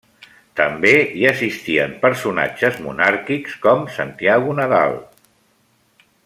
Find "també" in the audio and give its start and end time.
0.59-0.93